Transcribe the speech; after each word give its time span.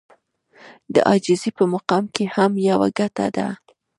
د 0.93 0.95
عاجزي 1.09 1.49
په 1.57 1.63
مقام 1.73 2.03
کې 2.15 2.23
هم 2.35 2.51
يوه 2.69 2.87
ګټه 2.99 3.27
ده. 3.35 3.47